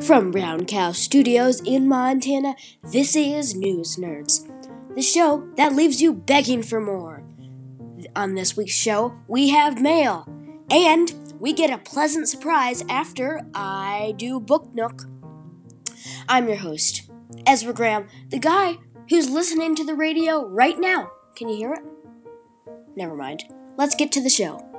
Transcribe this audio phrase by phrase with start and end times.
[0.00, 4.44] From Brown Cow Studios in Montana, this is News Nerds,
[4.96, 7.22] the show that leaves you begging for more.
[8.16, 10.28] On this week's show, we have mail,
[10.68, 15.04] and we get a pleasant surprise after I do Book Nook.
[16.28, 17.08] I'm your host,
[17.46, 21.12] Ezra Graham, the guy who's listening to the radio right now.
[21.36, 21.84] Can you hear it?
[22.96, 23.44] Never mind.
[23.76, 24.73] Let's get to the show.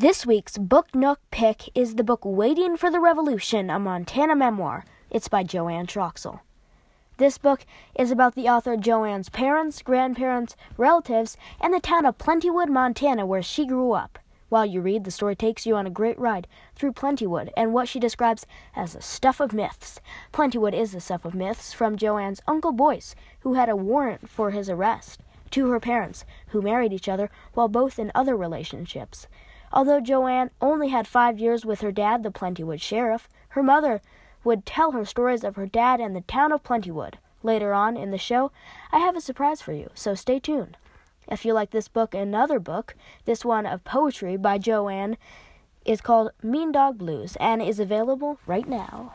[0.00, 4.86] This week's Book Nook pick is the book Waiting for the Revolution, a Montana memoir.
[5.10, 6.40] It's by Joanne Troxel.
[7.18, 12.70] This book is about the author Joanne's parents, grandparents, relatives, and the town of Plentywood,
[12.70, 14.18] Montana, where she grew up.
[14.48, 17.86] While you read, the story takes you on a great ride through Plentywood and what
[17.86, 20.00] she describes as the stuff of myths.
[20.32, 24.50] Plentywood is the stuff of myths from Joanne's Uncle Boyce, who had a warrant for
[24.52, 25.20] his arrest,
[25.50, 29.26] to her parents, who married each other while both in other relationships.
[29.72, 34.00] Although Joanne only had five years with her dad, the Plentywood sheriff, her mother
[34.42, 37.14] would tell her stories of her dad and the town of Plentywood.
[37.42, 38.50] Later on in the show,
[38.92, 40.76] I have a surprise for you, so stay tuned.
[41.28, 45.16] If you like this book, another book, this one of poetry by Joanne,
[45.84, 49.14] is called Mean Dog Blues and is available right now.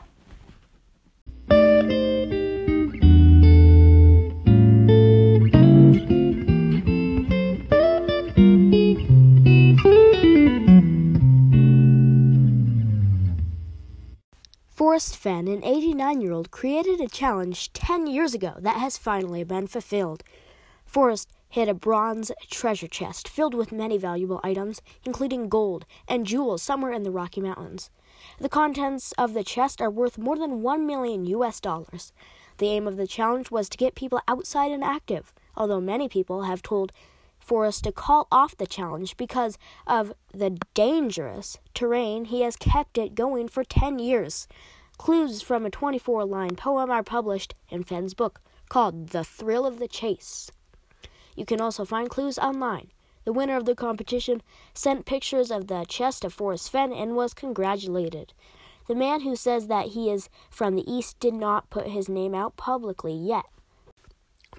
[14.85, 19.43] Forrest Fenn, an 89 year old, created a challenge 10 years ago that has finally
[19.43, 20.23] been fulfilled.
[20.85, 26.61] Forrest hid a bronze treasure chest filled with many valuable items, including gold and jewels
[26.61, 27.89] somewhere in the Rocky Mountains.
[28.39, 32.13] The contents of the chest are worth more than 1 million US dollars.
[32.59, 36.43] The aim of the challenge was to get people outside and active, although many people
[36.43, 36.91] have told
[37.39, 42.25] Forrest to call off the challenge because of the dangerous terrain.
[42.25, 44.47] He has kept it going for 10 years.
[44.97, 49.77] Clues from a 24 line poem are published in Fenn's book called The Thrill of
[49.77, 50.49] the Chase.
[51.35, 52.91] You can also find clues online.
[53.25, 54.41] The winner of the competition
[54.73, 58.33] sent pictures of the chest of Forrest Fenn and was congratulated.
[58.87, 62.33] The man who says that he is from the East did not put his name
[62.33, 63.45] out publicly yet.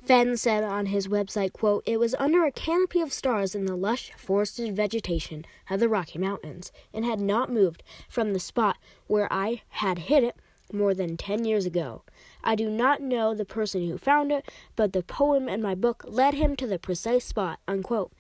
[0.06, 3.75] Fenn said on his website, quote, It was under a canopy of stars in the
[3.75, 8.77] lush forested vegetation of the Rocky Mountains, and had not moved from the spot
[9.09, 10.37] where I had hid it
[10.72, 12.03] more than ten years ago.
[12.44, 16.05] I do not know the person who found it, but the poem in my book
[16.06, 17.59] led him to the precise spot.
[17.67, 18.12] Unquote.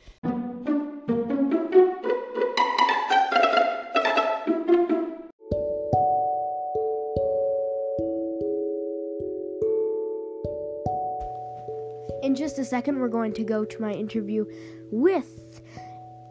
[12.56, 14.46] Just a second, we're going to go to my interview
[14.90, 15.60] with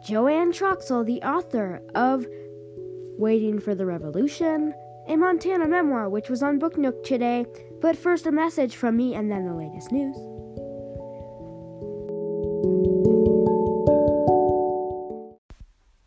[0.04, 2.26] Joanne Troxel, the author of
[3.16, 4.74] Waiting for the Revolution,
[5.06, 7.46] a Montana memoir, which was on Book Nook today.
[7.80, 10.16] But first, a message from me and then the latest news.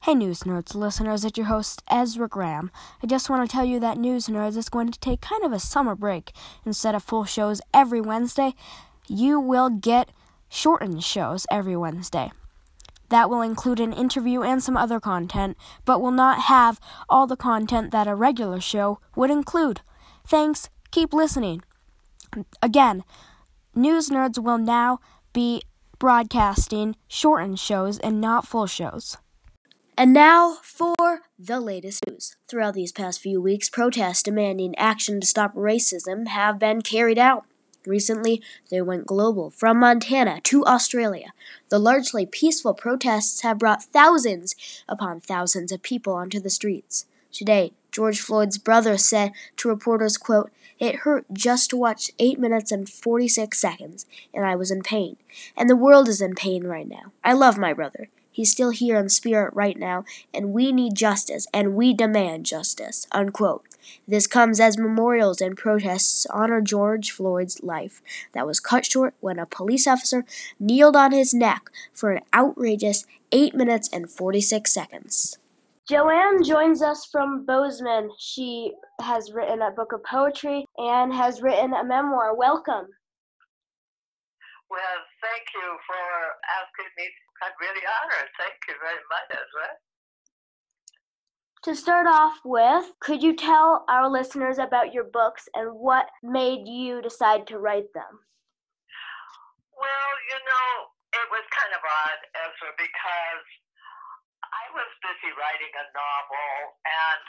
[0.04, 2.72] Hey, News Nerds listeners, it's your host, Ezra Graham.
[3.02, 5.54] I just want to tell you that News Nerds is going to take kind of
[5.54, 6.32] a summer break.
[6.66, 8.56] Instead of full shows every Wednesday,
[9.10, 10.10] you will get
[10.50, 12.32] shortened shows every Wednesday.
[13.10, 17.36] That will include an interview and some other content, but will not have all the
[17.36, 19.82] content that a regular show would include.
[20.28, 21.64] Thanks, keep listening.
[22.62, 23.04] Again,
[23.74, 25.00] News Nerds will now
[25.34, 25.64] be
[25.98, 29.18] broadcasting shortened shows and not full shows.
[29.98, 32.38] And now for the latest news.
[32.48, 37.46] Throughout these past few weeks, protests demanding action to stop racism have been carried out.
[37.86, 41.34] Recently, they went global, from Montana to Australia.
[41.70, 44.56] The largely peaceful protests have brought thousands
[44.88, 47.06] upon thousands of people onto the streets.
[47.32, 52.72] Today, George Floyd's brother said to reporters, quote, It hurt just to watch 8 minutes
[52.72, 55.18] and 46 seconds, and I was in pain.
[55.56, 57.12] And the world is in pain right now.
[57.24, 58.10] I love my brother.
[58.40, 63.06] He's still here in spirit right now, and we need justice, and we demand justice.
[63.12, 63.66] Unquote.
[64.08, 68.02] This comes as memorials and protests honor George Floyd's life
[68.32, 70.24] that was cut short when a police officer
[70.58, 75.38] kneeled on his neck for an outrageous 8 minutes and 46 seconds.
[75.90, 78.10] Joanne joins us from Bozeman.
[78.20, 78.72] She
[79.02, 82.34] has written a book of poetry and has written a memoir.
[82.34, 82.88] Welcome.
[84.70, 85.98] Well, thank you for
[86.62, 87.10] asking me.
[87.42, 88.30] I'm really honored.
[88.38, 89.70] Thank you very much, Ezra.
[91.68, 96.68] To start off with, could you tell our listeners about your books and what made
[96.68, 98.24] you decide to write them?
[99.76, 100.72] Well, you know,
[101.20, 103.48] it was kind of odd, Ezra, because
[104.44, 107.24] I was busy writing a novel, and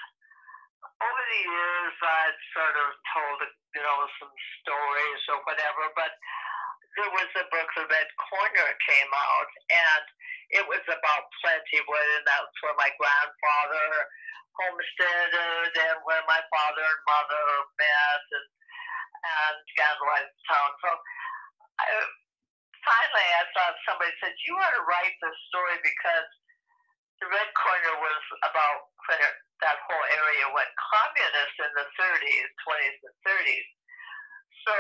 [1.03, 3.39] over the years, I'd sort of told,
[3.75, 6.13] you know, some stories or whatever, but
[6.99, 10.05] there was a book, The Red Corner, came out, and
[10.61, 13.87] it was about Plentywood, and that's where my grandfather
[14.59, 17.45] homesteaded and where my father and mother
[17.79, 18.49] met and,
[19.25, 20.71] and Scandalized Town.
[20.85, 20.91] So
[21.81, 21.85] I,
[22.85, 26.29] finally, I thought somebody said, You ought to write this story because
[27.23, 32.49] the Red Corner was about when it, that whole area went communist in the 30s,
[32.65, 33.69] 20s, and 30s.
[34.67, 34.75] So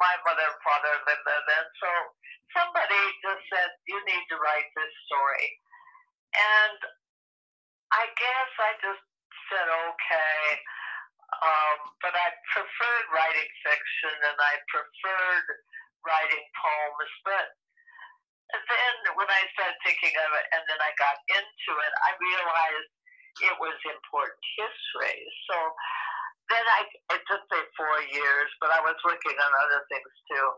[0.00, 1.66] my mother and father lived there then.
[1.80, 1.90] So
[2.56, 5.48] somebody just said, You need to write this story.
[6.34, 6.78] And
[7.92, 9.04] I guess I just
[9.52, 10.42] said, Okay.
[11.32, 15.48] Um, but I preferred writing fiction and I preferred
[16.04, 17.12] writing poems.
[17.24, 17.46] But
[18.52, 22.92] then when I started thinking of it and then I got into it, I realized
[23.40, 25.24] it was important history.
[25.48, 25.56] So
[26.50, 26.80] then I,
[27.14, 30.48] it took me four years, but I was working on other things too.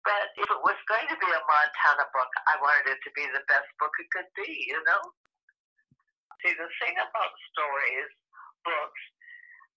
[0.00, 3.28] But if it was going to be a Montana book, I wanted it to be
[3.28, 5.02] the best book it could be, you know?
[6.40, 8.10] See, the thing about stories,
[8.64, 9.02] books,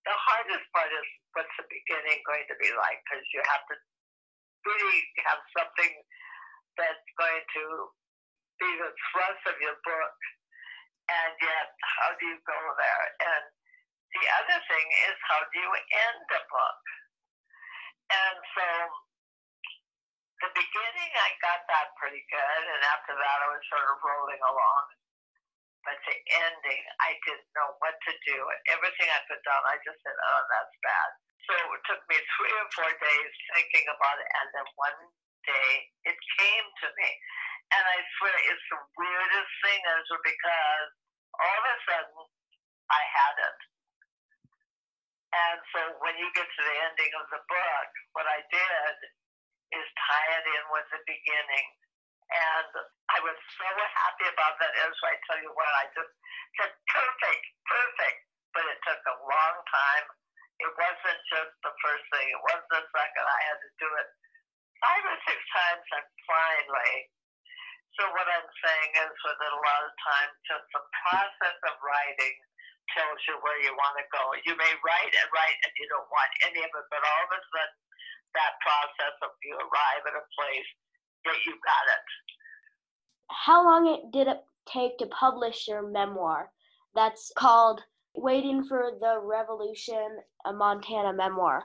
[0.07, 3.75] the hardest part is what's the beginning going to be like because you have to
[4.63, 5.91] really have something
[6.79, 7.63] that's going to
[8.63, 10.17] be the thrust of your book.
[11.11, 11.69] And yet,
[11.99, 13.05] how do you go there?
[13.27, 13.43] And
[14.13, 16.81] the other thing is, how do you end a book?
[18.13, 18.67] And so,
[20.43, 22.63] the beginning, I got that pretty good.
[22.67, 24.85] And after that, I was sort of rolling along.
[25.83, 28.37] But the ending, I didn't know what to do.
[28.71, 31.09] Everything I put down, I just said, oh, that's bad.
[31.49, 34.29] So it took me three or four days thinking about it.
[34.31, 34.99] And then one
[35.43, 35.71] day,
[36.07, 37.09] it came to me.
[37.75, 40.89] And I swear, it's the weirdest thing, Ezra, because
[41.35, 42.23] all of a sudden,
[42.91, 43.59] I had it.
[45.33, 48.95] And so when you get to the ending of the book, what I did
[49.73, 51.67] is tie it in with the beginning.
[52.29, 52.71] And
[53.13, 55.09] I was so happy about that, Ezra.
[55.09, 56.13] I tell you what, I just
[56.61, 58.19] said, perfect, perfect.
[58.53, 60.05] But it took a long time.
[60.61, 63.25] It wasn't just the first thing, it wasn't the second.
[63.25, 64.09] I had to do it
[64.85, 66.93] five or six times, and finally.
[67.97, 72.35] So what I'm saying is, with a lot of times, just the process of writing
[72.91, 74.23] tells you where you want to go.
[74.43, 77.31] You may write and write, and you don't want any of it, but all of
[77.31, 77.79] a sudden,
[78.35, 80.69] that process of you arrive at a place
[81.25, 82.05] that you got it.
[83.31, 86.51] How long it did it take to publish your memoir?
[86.95, 87.81] That's called
[88.13, 91.63] "Waiting for the Revolution: A Montana Memoir."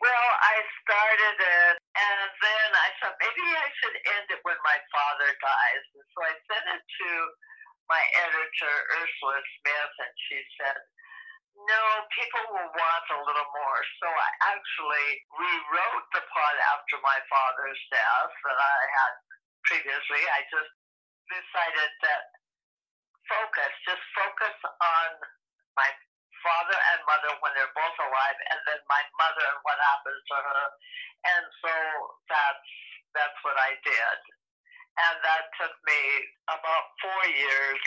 [0.00, 4.78] Well, I started it, and then I thought maybe I should end it when my
[4.88, 5.84] father dies.
[5.92, 7.10] And so I sent it to
[7.90, 10.78] my editor, Ursula Smith, and she said,
[11.66, 11.82] no,
[12.14, 13.80] people will want a little more.
[14.00, 19.14] So I actually rewrote the part after my father's death that I had
[19.68, 20.22] previously.
[20.30, 20.72] I just
[21.28, 22.24] decided that
[23.28, 25.08] focus, just focus on
[25.76, 25.90] my
[26.40, 30.36] father and mother when they're both alive, and then my mother and what happens to
[30.40, 30.64] her.
[31.28, 31.74] And so
[32.32, 32.70] that's
[33.12, 34.18] that's what I did,
[35.08, 36.00] and that took me
[36.50, 37.80] about four years.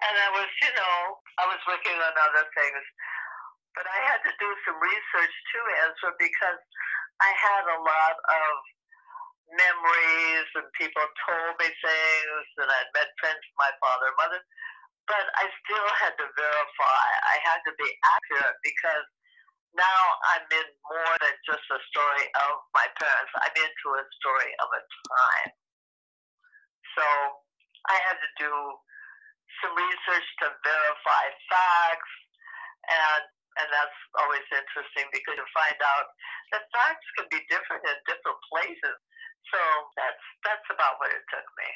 [0.00, 0.98] And I was, you know,
[1.40, 2.84] I was working on other things,
[3.76, 6.60] but I had to do some research too, Ezra, because
[7.20, 8.52] I had a lot of
[9.50, 14.40] memories and people told me things, and I'd met friends of my father and mother
[15.10, 17.06] but I still had to verify.
[17.26, 19.06] I had to be accurate because
[19.74, 20.02] now
[20.34, 23.34] I'm in more than just a story of my parents.
[23.42, 25.50] I'm into a story of a time.
[26.96, 27.04] So
[27.88, 28.52] I had to do
[29.62, 32.12] some research to verify facts,
[32.88, 33.24] and
[33.58, 36.06] and that's always interesting because you find out
[36.54, 38.96] that facts can be different in different places.
[39.50, 39.60] So
[39.98, 41.68] that's that's about what it took me.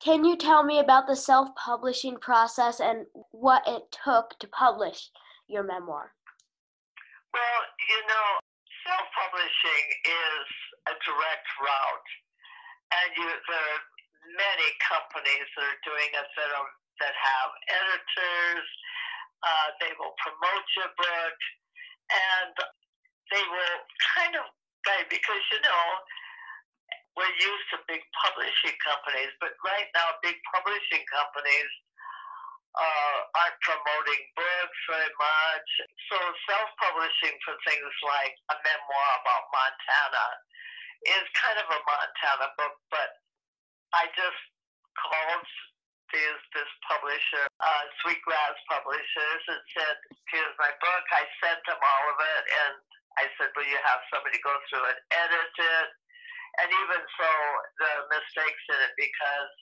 [0.00, 5.10] Can you tell me about the self publishing process and what it took to publish
[5.48, 6.12] your memoir?
[7.32, 8.28] Well, you know,
[8.86, 10.46] self publishing is
[10.88, 12.10] a direct route,
[12.92, 13.84] and you, there are
[14.34, 16.70] many companies that are doing it that, are,
[17.04, 18.66] that have editors,
[19.44, 21.38] uh, they will promote your book,
[22.10, 22.54] and
[23.30, 23.78] they will
[24.16, 24.46] kind of
[25.10, 25.86] because, you know,
[27.18, 31.70] we're used to big publishing companies, but right now big publishing companies
[32.76, 35.68] uh, aren't promoting books very much.
[36.12, 36.16] So
[36.46, 40.26] self-publishing for things like a memoir about Montana
[41.18, 43.10] is kind of a Montana book, but
[43.94, 44.42] I just
[44.98, 45.46] called
[46.14, 49.96] these this publisher, uh, Sweetgrass Publishers, and said,
[50.30, 52.74] "Here's my book." I sent them all of it, and
[53.18, 55.88] I said, "Will you have somebody go through and edit it?"
[56.58, 57.30] And even so,
[57.78, 59.52] the mistakes in it because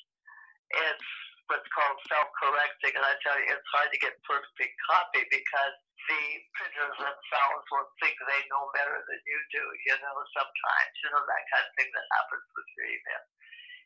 [0.70, 1.10] it's
[1.48, 5.76] what's called self-correcting, and I tell you, it's hard to get perfect copy because
[6.08, 6.24] the
[6.56, 9.64] printers themselves will think they know better than you do.
[9.88, 13.24] You know, sometimes you know that kind of thing that happens with your email,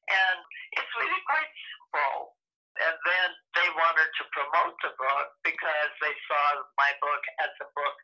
[0.08, 0.38] and
[0.80, 2.34] it's really quite simple.
[2.78, 7.68] And then they wanted to promote the book because they saw my book as a
[7.74, 7.96] book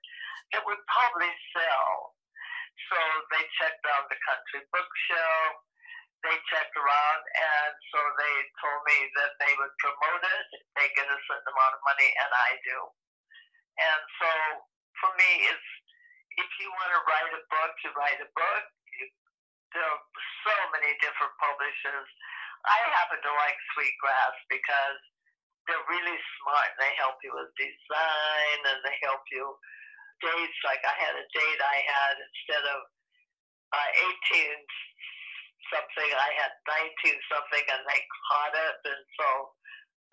[0.52, 2.16] that would probably sell.
[2.90, 2.99] So
[3.30, 5.62] they checked out the country book show
[6.25, 10.46] they checked around, and so they told me that they would promote it.
[10.73, 12.78] They get a certain amount of money, and I do.
[13.76, 14.30] And so
[15.04, 15.68] for me, it's
[16.40, 18.64] if you want to write a book, you write a book.
[19.75, 20.02] There are
[20.47, 22.09] so many different publishers.
[22.64, 25.00] I happen to like Sweetgrass because
[25.66, 26.71] they're really smart.
[26.78, 29.45] They help you with design, and they help you
[30.23, 30.59] dates.
[30.62, 32.81] Like I had a date I had instead of
[33.75, 33.90] uh,
[34.31, 34.62] 18
[35.73, 36.11] something.
[36.14, 36.52] I had
[37.02, 38.76] 19 something and they caught it.
[38.87, 39.28] And so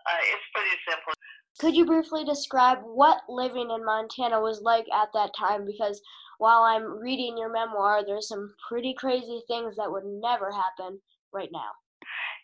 [0.08, 1.13] uh, it's pretty simple.
[1.60, 5.65] Could you briefly describe what living in Montana was like at that time?
[5.65, 6.01] Because
[6.41, 10.98] while I'm reading your memoir, there's some pretty crazy things that would never happen
[11.29, 11.69] right now.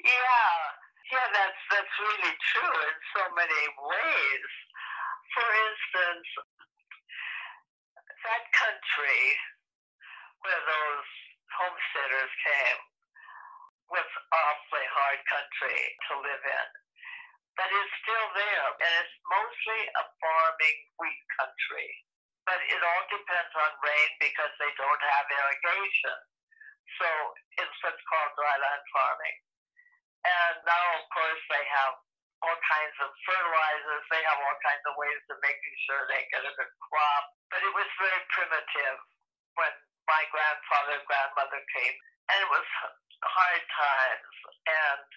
[0.06, 0.54] Yeah,
[1.10, 4.50] yeah, that's that's really true in so many ways.
[5.34, 6.30] For instance,
[8.22, 9.22] that country
[10.46, 11.10] where those
[11.58, 12.82] homesteaders came
[13.90, 16.70] was awfully hard country to live in.
[17.58, 21.90] But it's still there, and it's mostly a farming wheat country.
[22.48, 26.18] But it all depends on rain because they don't have irrigation.
[26.96, 27.08] So
[27.60, 29.38] it's what's called dryland farming.
[30.24, 31.94] And now, of course, they have
[32.48, 34.04] all kinds of fertilizers.
[34.08, 37.26] They have all kinds of ways of making sure they get a good crop.
[37.52, 38.98] But it was very primitive
[39.60, 39.74] when
[40.08, 41.96] my grandfather and grandmother came.
[42.32, 42.68] And it was
[43.24, 44.36] hard times,
[44.68, 45.08] and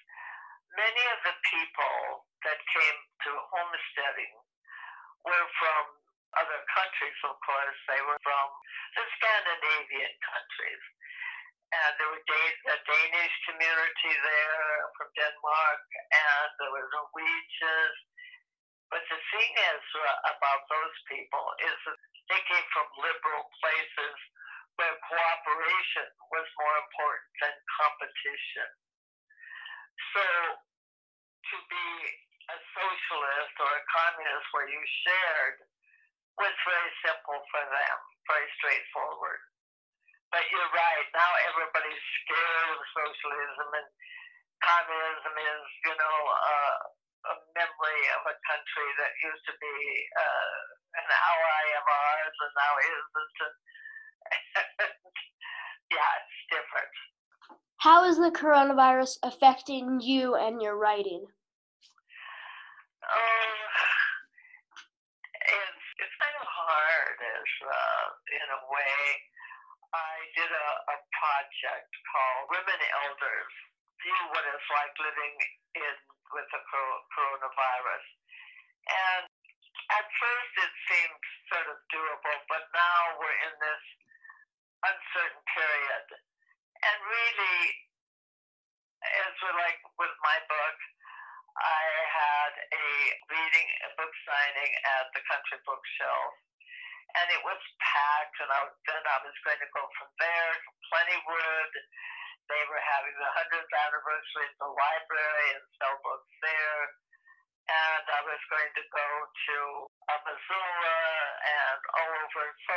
[0.79, 4.35] many of the people that came to homesteading
[5.27, 6.00] were from
[6.39, 7.79] other countries, of course.
[7.91, 8.47] They were from
[8.95, 10.85] the Scandinavian countries.
[11.71, 17.97] And there was a Danish community there from Denmark, and there were Norwegians.
[18.91, 19.85] But the thing is
[20.27, 24.19] about those people is that they came from liberal places
[24.75, 28.69] where cooperation was more important than competition.
[30.11, 30.27] So
[31.55, 31.91] to be
[32.51, 35.59] a socialist or a communist where you shared
[36.41, 39.41] was very simple for them, very straightforward.
[40.33, 43.89] But you're right, now everybody's scared of socialism and
[44.63, 46.79] communism is, you know, uh,
[47.21, 49.77] a memory of a country that used to be
[50.17, 50.57] uh,
[50.97, 53.37] an ally of ours and now isn't.
[53.45, 53.57] And
[55.97, 56.95] yeah, it's different.
[57.81, 61.25] How is the coronavirus affecting you and your writing?
[63.01, 63.57] Um,
[65.49, 68.05] it's, it's kind of hard as, uh,
[68.51, 68.99] in a way.
[69.95, 73.55] I did a, a project called Women Elders
[74.03, 75.35] View What It's Like Living
[75.79, 75.97] in
[76.35, 76.63] with the
[77.15, 78.05] coronavirus.
[78.91, 79.27] And
[79.95, 83.85] at first it seemed sort of doable, but now we're in this
[84.83, 86.07] uncertain period.
[86.87, 87.59] And really,
[89.03, 90.79] as with like with my book,
[91.55, 92.87] I had a
[93.31, 96.50] reading, a book signing at the country bookshelf,
[97.19, 98.37] and it was packed.
[98.43, 101.73] And I, then I was going to go from there to Plentywood.
[102.51, 106.83] They were having the 100th anniversary at the library and sell books there.
[107.71, 109.59] And I was going to go to
[110.27, 110.99] Missoula
[111.47, 112.45] and all over.
[112.67, 112.77] So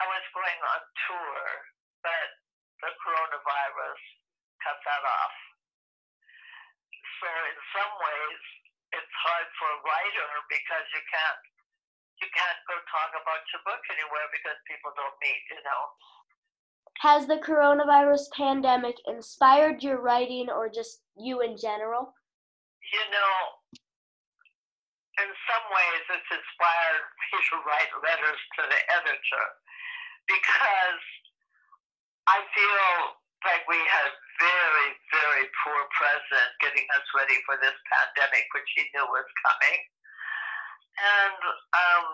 [0.00, 1.40] I was going on tour,
[2.04, 2.28] but
[2.84, 4.02] the coronavirus
[4.60, 5.36] cut that off.
[7.24, 8.42] So in some ways,
[8.92, 11.40] it's hard for a writer because you can't
[12.20, 15.82] you can't go talk about your book anywhere because people don't meet, you know.
[17.04, 22.16] Has the coronavirus pandemic inspired your writing or just you in general?
[22.80, 23.36] You know,
[25.20, 29.46] in some ways it's inspired me to write letters to the editor
[30.24, 31.04] because
[32.26, 38.48] I feel like we had very, very poor president getting us ready for this pandemic,
[38.56, 39.78] which he knew was coming.
[40.96, 41.40] And
[41.76, 42.06] um,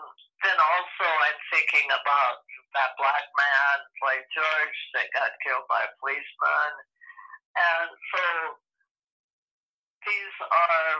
[0.43, 2.43] then also I'm thinking about
[2.75, 6.71] that black man, Floyd George, that got killed by a policeman.
[7.55, 8.23] And so
[10.03, 10.91] these are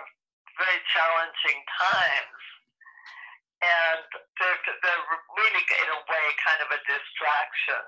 [0.55, 2.41] very challenging times.
[3.63, 4.03] And
[4.39, 5.05] they're, they're
[5.39, 7.83] really, in a way, kind of a distraction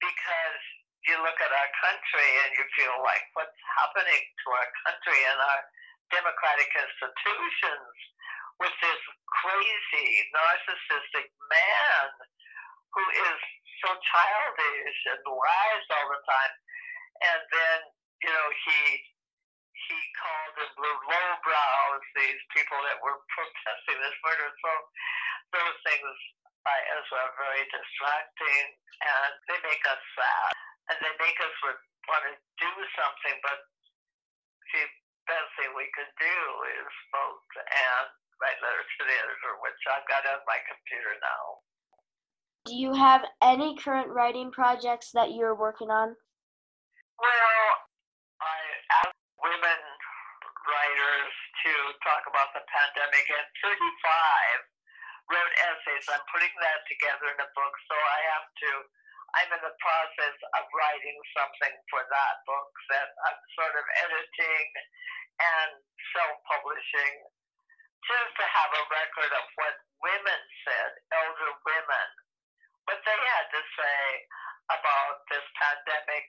[0.00, 0.62] because
[1.06, 5.38] you look at our country and you feel like what's happening to our country and
[5.38, 5.60] our
[6.08, 7.94] democratic institutions
[8.58, 9.02] with this
[9.42, 12.06] crazy, narcissistic man
[12.94, 13.38] who is
[13.84, 16.54] so childish and lies all the time.
[17.22, 17.78] And then,
[18.22, 18.80] you know, he
[19.88, 24.50] he called them blue lowbrows, these people that were protesting this murder.
[24.60, 24.70] So
[25.54, 26.12] those things
[26.66, 28.66] by Ezra are very distracting
[29.00, 30.52] and they make us sad.
[30.92, 33.60] And they make us want to do something, but
[34.72, 34.84] the
[35.28, 36.36] best thing we could do
[36.80, 38.08] is vote and
[38.38, 41.42] write letters to the editor, which I've got on my computer now.
[42.66, 46.14] Do you have any current writing projects that you're working on?
[47.18, 47.66] Well,
[48.38, 48.58] I
[49.02, 49.80] asked women
[50.68, 51.72] writers to
[52.04, 56.06] talk about the pandemic, and 35 wrote essays.
[56.12, 58.70] I'm putting that together in a book, so I have to.
[59.36, 64.68] I'm in the process of writing something for that book that I'm sort of editing
[65.36, 65.70] and
[66.16, 67.14] self-publishing,
[68.06, 72.08] just to have a record of what women said, elder women,
[72.86, 74.02] what they had to say
[74.70, 76.26] about this pandemic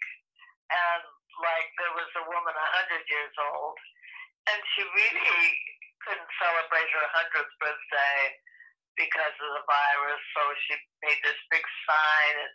[0.70, 1.04] and
[1.42, 3.78] like there was a woman a hundred years old,
[4.52, 5.42] and she really
[6.06, 8.20] couldn't celebrate her hundredth birthday
[9.00, 10.22] because of the virus.
[10.36, 10.74] So she
[11.06, 12.54] made this big sign and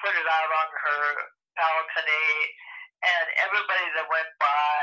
[0.00, 1.04] put it out on her
[1.54, 2.30] balcony,
[3.04, 4.80] and everybody that went by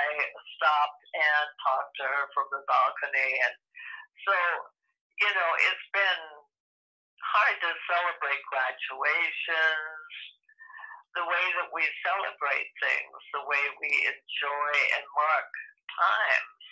[0.60, 3.32] stopped and talked to her from the balcony.
[3.44, 3.54] And
[4.26, 4.36] so,
[5.22, 6.24] you know, it's been
[7.20, 10.14] hard to celebrate graduations
[11.18, 15.52] the way that we celebrate things, the way we enjoy and mark
[15.98, 16.63] times.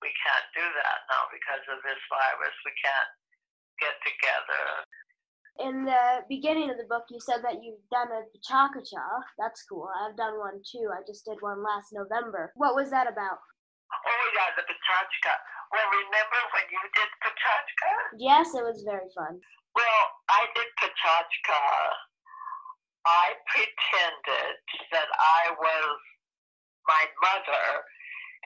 [0.00, 2.56] We can't do that now because of this virus.
[2.66, 3.12] We can't
[3.78, 4.64] get together.
[5.60, 8.66] In the beginning of the book, you said that you've done a cha.
[9.36, 9.86] That's cool.
[10.00, 10.88] I've done one too.
[10.90, 12.50] I just did one last November.
[12.56, 13.38] What was that about?
[13.92, 15.34] Oh, yeah, the Pachachka.
[15.72, 17.92] Well, remember when you did Pachachka?
[18.20, 19.40] Yes, it was very fun.
[19.72, 21.60] Well, I did Pachachka
[23.02, 24.54] I pretended
[24.94, 25.98] that I was
[26.86, 27.66] my mother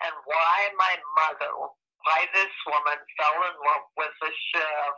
[0.05, 1.53] and why my mother,
[2.09, 4.95] why this woman fell in love with the chef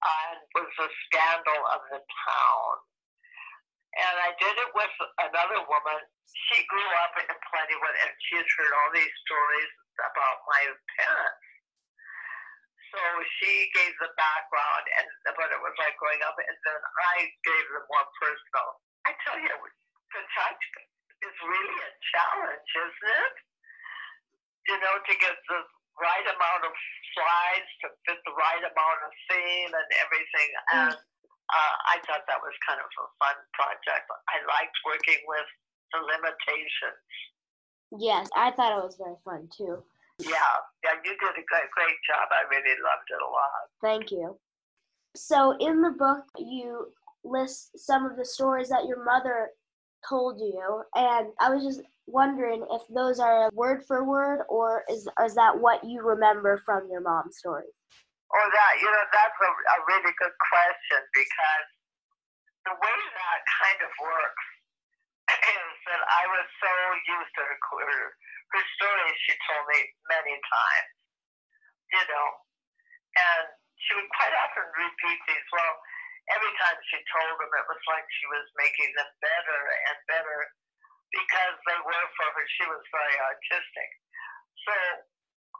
[0.00, 2.74] and was a scandal of the town.
[3.96, 6.00] And I did it with another woman.
[6.48, 10.62] She grew up in Plentywood and she had heard all these stories about my
[10.98, 11.46] parents.
[12.94, 13.02] So
[13.42, 15.06] she gave the background and
[15.36, 16.80] what it was like growing up, and then
[17.12, 18.68] I gave the more personal.
[19.04, 19.52] I tell you,
[20.14, 20.82] Pachachka
[21.26, 23.36] is really a challenge, isn't it?
[24.72, 25.60] You know, to get the
[26.00, 26.74] right amount of
[27.16, 30.50] slides to fit the right amount of theme and everything.
[30.52, 30.72] Mm.
[30.72, 34.04] And uh, I thought that was kind of a fun project.
[34.28, 35.48] I liked working with
[35.94, 37.06] the limitations.
[37.92, 39.82] Yes, I thought it was very fun too.
[40.18, 40.30] Yeah,
[40.82, 42.28] yeah, you did a great, great job.
[42.32, 43.68] I really loved it a lot.
[43.82, 44.38] Thank you.
[45.14, 46.92] So, in the book, you
[47.24, 49.50] list some of the stories that your mother
[50.08, 55.08] told you, and I was just wondering if those are word for word, or is
[55.24, 57.68] is that what you remember from your mom's story?
[58.34, 61.66] Oh, that you know, that's a, a really good question because
[62.64, 64.46] the way that kind of works
[65.86, 66.72] that I was so
[67.06, 67.58] used to her
[68.54, 70.92] her story she told me many times,
[71.90, 72.28] you know,
[73.16, 73.44] and
[73.74, 75.48] she would quite often repeat these.
[75.50, 75.74] Well,
[76.30, 80.38] every time she told them, it was like she was making them better and better
[81.10, 82.44] because they were for her.
[82.58, 83.90] She was very artistic.
[84.66, 84.74] So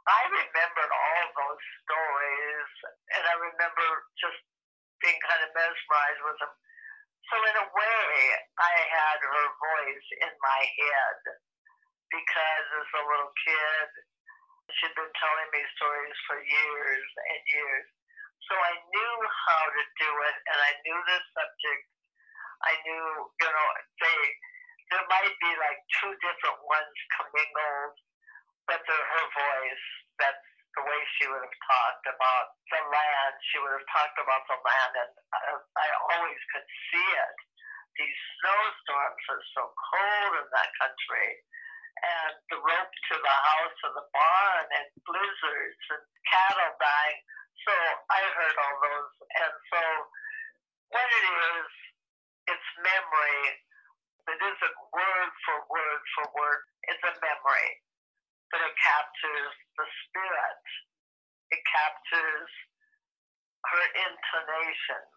[0.07, 2.71] I remembered all those stories,
[3.19, 3.87] and I remember
[4.19, 4.39] just
[5.03, 6.55] being kind of mesmerized with them.
[7.27, 8.07] So in a way,
[8.55, 11.19] I had her voice in my head
[12.07, 13.89] because as a little kid,
[14.79, 17.87] she'd been telling me stories for years and years.
[18.47, 21.85] So I knew how to do it, and I knew the subject.
[22.63, 23.07] I knew,
[23.43, 23.69] you know,
[24.07, 24.19] they
[24.95, 27.97] there might be like two different ones commingled,
[28.71, 29.87] but they're her voice.
[30.23, 33.35] That's the way she would have talked about the land.
[33.51, 37.37] She would have talked about the land, and I, I always could see it.
[37.97, 41.29] These snowstorms are so cold in that country
[41.97, 47.21] and the rope to the house and the barn and blizzards and cattle dying.
[47.65, 47.73] So
[48.13, 49.15] I heard all those.
[49.33, 49.83] And so
[50.93, 51.69] what it is,
[52.53, 53.41] it's memory.
[54.29, 56.61] It isn't word for word for word.
[56.93, 57.71] It's a memory
[58.57, 60.65] but it captures the spirit.
[61.53, 62.53] It captures
[63.69, 65.13] her intonations.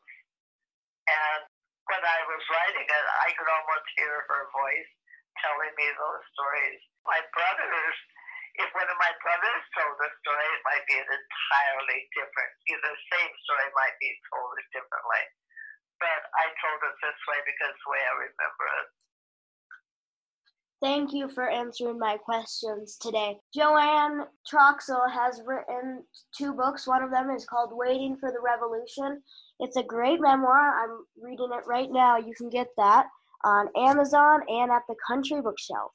[1.07, 1.47] And
[1.87, 4.91] when I was writing it, I could almost hear her voice
[5.39, 6.83] telling me those stories.
[7.07, 7.95] My brothers,
[8.59, 12.91] if one of my brothers told a story, it might be an entirely different, either
[12.91, 15.23] the same story might be told differently.
[15.95, 18.87] But I told it this way because the way I remember it.
[20.81, 23.37] Thank you for answering my questions today.
[23.53, 26.05] Joanne Troxel has written
[26.37, 26.87] two books.
[26.87, 29.21] One of them is called Waiting for the Revolution.
[29.59, 30.81] It's a great memoir.
[30.81, 32.17] I'm reading it right now.
[32.17, 33.07] You can get that
[33.43, 35.91] on Amazon and at the Country Bookshelf.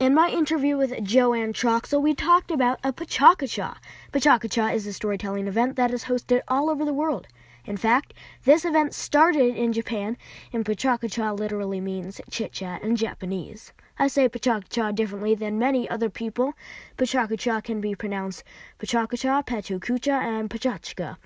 [0.00, 3.76] In my interview with Joanne Troxel, we talked about a Pachakacha.
[4.14, 7.26] Pachakacha is a storytelling event that is hosted all over the world.
[7.66, 10.16] In fact, this event started in Japan,
[10.52, 13.72] and Pachakacha literally means chit chat in Japanese.
[13.98, 16.54] I say Pachakacha differently than many other people.
[16.96, 18.44] Pachakacha can be pronounced
[18.78, 21.16] Pachakacha, Pachukucha, and Pachachka.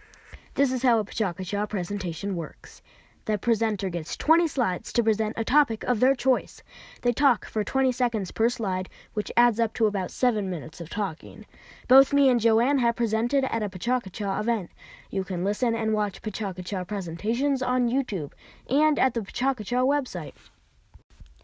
[0.55, 2.81] This is how a Pachakacha presentation works.
[3.31, 6.65] The presenter gets 20 slides to present a topic of their choice.
[7.03, 10.91] They talk for 20 seconds per slide, which adds up to about 7 minutes of
[10.91, 11.47] talking.
[11.87, 14.71] Both me and Joanne have presented at a Pachakacha event.
[15.11, 18.33] You can listen and watch Pachakacha presentations on YouTube
[18.69, 20.33] and at the Pachakacha website.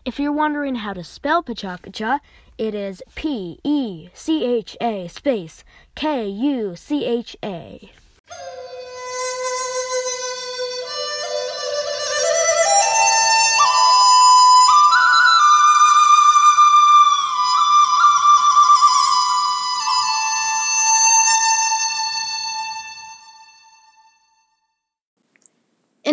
[0.05, 2.19] If you're wondering how to spell Pachakacha,
[2.59, 5.63] it is P E C H A space
[5.95, 7.93] K U C H A.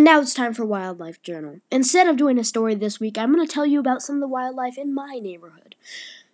[0.03, 1.61] And now it's time for Wildlife Journal.
[1.71, 4.19] Instead of doing a story this week, I'm going to tell you about some of
[4.19, 5.75] the wildlife in my neighborhood.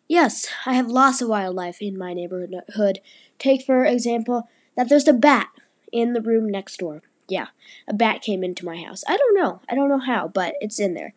[0.08, 3.00] Yes, I have lots of wildlife in my neighborhood.
[3.38, 5.50] Take, for example, that there's a bat
[5.92, 7.04] in the room next door.
[7.28, 7.50] Yeah,
[7.88, 9.04] a bat came into my house.
[9.08, 9.62] I don't know.
[9.70, 11.14] I don't know how, but it's in there.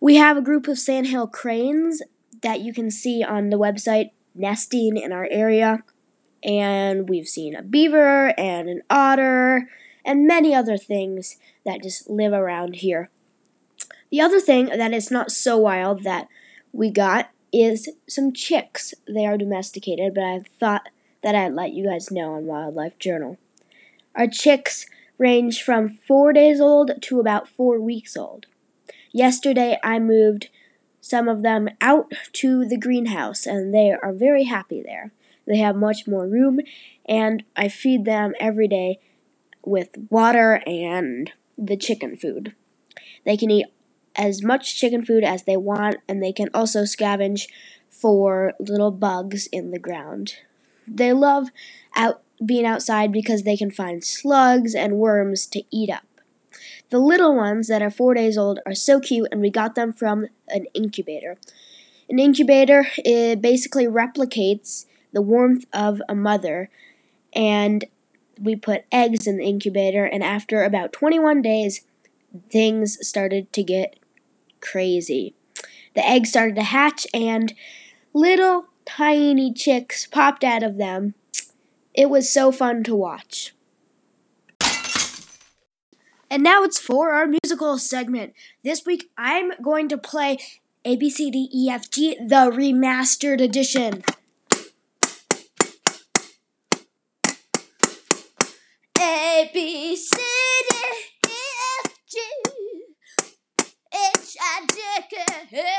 [0.00, 2.02] We have a group of sandhill cranes
[2.42, 5.84] that you can see on the website nesting in our area.
[6.42, 9.68] And we've seen a beaver and an otter
[10.04, 13.10] and many other things that just live around here.
[14.10, 16.28] The other thing that is not so wild that
[16.72, 18.94] we got is some chicks.
[19.08, 20.88] They are domesticated, but I thought
[21.22, 23.38] that I'd let you guys know on Wildlife Journal.
[24.14, 24.86] Our chicks
[25.18, 28.46] range from four days old to about four weeks old.
[29.12, 30.48] Yesterday, I moved
[31.00, 35.12] some of them out to the greenhouse, and they are very happy there.
[35.46, 36.60] They have much more room,
[37.06, 38.98] and I feed them every day
[39.64, 42.54] with water and the chicken food.
[43.24, 43.66] They can eat
[44.16, 47.48] as much chicken food as they want, and they can also scavenge
[47.90, 50.34] for little bugs in the ground.
[50.86, 51.48] They love
[51.96, 56.04] out being outside because they can find slugs and worms to eat up.
[56.90, 59.92] The little ones that are four days old are so cute, and we got them
[59.92, 61.38] from an incubator.
[62.08, 66.70] An incubator it basically replicates the warmth of a mother,
[67.32, 67.84] and
[68.40, 71.86] we put eggs in the incubator, and after about 21 days,
[72.50, 73.98] things started to get
[74.60, 75.34] crazy.
[75.94, 77.54] The eggs started to hatch, and
[78.12, 81.14] little tiny chicks popped out of them.
[81.94, 83.54] It was so fun to watch.
[86.30, 88.34] And now it's for our musical segment.
[88.64, 90.38] This week I'm going to play
[90.84, 94.02] ABCDEFG, the remastered edition.
[98.98, 100.16] A B C
[100.70, 100.76] D
[101.26, 101.34] E
[101.84, 102.20] F G
[103.92, 105.24] H I J K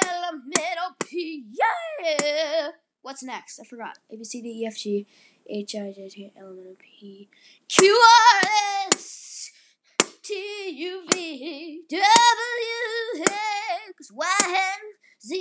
[0.06, 2.70] L M N O P yeah.
[3.06, 3.60] What's next?
[3.60, 4.00] I forgot.
[4.12, 5.06] A B C D E F G
[5.48, 7.30] H I J K L M N O P
[7.70, 8.02] Q
[8.44, 8.50] R
[8.92, 9.52] S
[10.24, 12.02] T U V W
[13.90, 15.40] X Y and Z.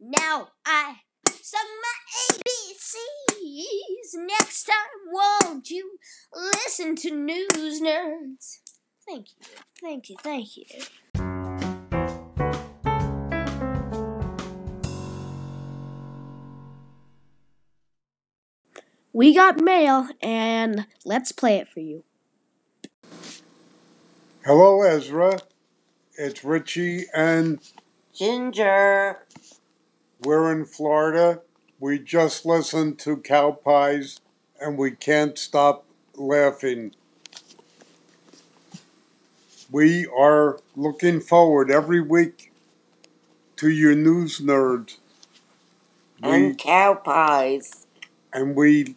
[0.00, 0.96] Now I
[1.30, 1.94] sung my
[2.32, 4.16] ABCs.
[4.26, 5.92] Next time, won't you
[6.34, 8.58] listen to news nerds?
[9.06, 9.46] Thank you,
[9.80, 10.64] thank you, thank you.
[19.18, 22.04] We got mail, and let's play it for you.
[24.44, 25.40] Hello, Ezra.
[26.16, 27.58] It's Richie and
[28.14, 29.18] Ginger.
[30.22, 31.40] we're in Florida.
[31.80, 34.20] We just listened to Cow Pies
[34.60, 36.92] and we can't stop laughing.
[39.68, 42.52] We are looking forward every week
[43.56, 44.98] to your news nerds.
[46.22, 47.84] And cow pies.
[48.32, 48.94] and we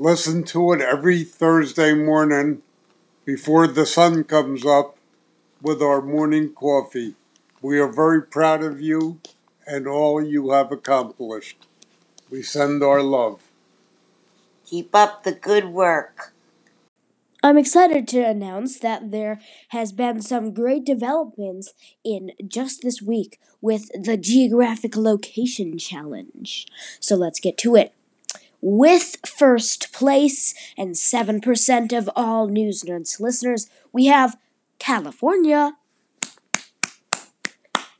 [0.00, 2.62] listen to it every Thursday morning
[3.26, 4.96] before the sun comes up
[5.60, 7.14] with our morning coffee.
[7.60, 9.20] We are very proud of you
[9.66, 11.66] and all you have accomplished.
[12.30, 13.42] We send our love.
[14.64, 16.32] Keep up the good work.
[17.42, 23.38] I'm excited to announce that there has been some great developments in just this week
[23.60, 26.66] with the Geographic Location Challenge.
[27.00, 27.92] So let's get to it.
[28.62, 34.36] With first place and 7% of all News Nerds listeners, we have
[34.78, 35.76] California.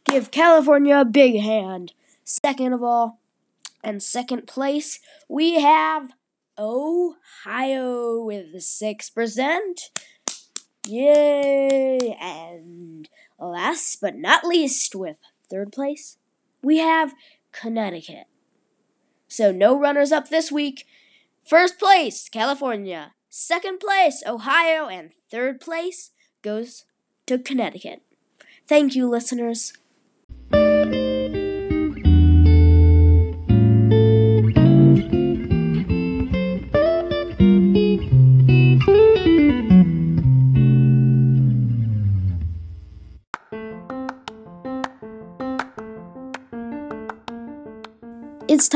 [0.05, 1.93] Give California a big hand.
[2.25, 3.21] Second of all,
[3.83, 6.11] and second place, we have
[6.59, 9.91] Ohio with 6%.
[10.87, 12.17] Yay!
[12.21, 15.17] And last but not least, with
[15.51, 16.19] third place,
[16.63, 17.15] we have
[17.53, 18.27] Connecticut.
[19.31, 20.87] So no runners up this week.
[21.49, 23.13] First place, California.
[23.29, 24.89] Second place, Ohio.
[24.89, 26.11] And third place
[26.43, 26.85] goes
[27.27, 28.03] to Connecticut.
[28.67, 29.73] Thank you, listeners.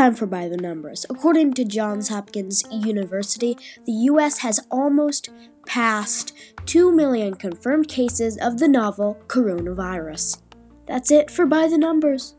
[0.05, 1.07] Time for By the Numbers.
[1.09, 5.31] According to Johns Hopkins University, the US has almost
[5.67, 6.37] passed
[6.67, 10.43] 2 million confirmed cases of the novel coronavirus.
[10.87, 12.35] That's it for By the Numbers.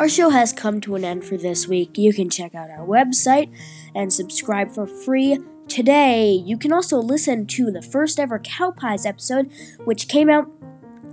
[0.00, 1.98] Our show has come to an end for this week.
[1.98, 3.54] You can check out our website
[3.94, 6.30] and subscribe for free today.
[6.30, 9.52] You can also listen to the first ever Cow Pies episode,
[9.84, 10.50] which came out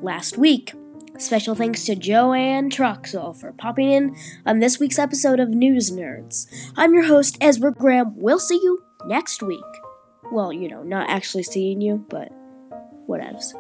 [0.02, 0.72] last week.
[1.18, 6.48] Special thanks to Joanne Troxel for popping in on this week's episode of News Nerds.
[6.78, 8.14] I'm your host, Ezra Graham.
[8.16, 9.60] We'll see you next week.
[10.32, 12.32] Well, you know, not actually seeing you, but
[13.06, 13.52] whatevs.